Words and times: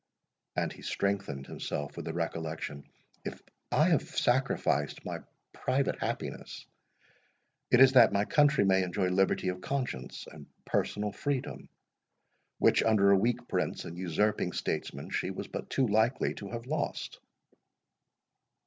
And 0.55 0.73
he 0.73 0.81
strengthened 0.81 1.45
himself 1.45 1.95
with 1.95 2.05
the 2.07 2.13
recollection, 2.13 2.85
"If 3.23 3.39
I 3.71 3.89
have 3.89 4.01
sacrificed 4.01 5.05
my 5.05 5.19
private 5.53 5.99
happiness, 5.99 6.65
it 7.69 7.79
is 7.81 7.91
that 7.91 8.11
my 8.11 8.25
country 8.25 8.65
may 8.65 8.81
enjoy 8.81 9.09
liberty 9.09 9.49
of 9.49 9.61
conscience, 9.61 10.25
and 10.31 10.47
personal 10.65 11.11
freedom; 11.11 11.69
which, 12.57 12.81
under 12.81 13.11
a 13.11 13.15
weak 13.15 13.47
prince 13.47 13.85
and 13.85 13.95
usurping 13.95 14.53
statesman, 14.53 15.11
she 15.11 15.29
was 15.29 15.47
but 15.47 15.69
too 15.69 15.87
likely 15.87 16.33
to 16.33 16.49
have 16.49 16.65
lost." 16.65 17.19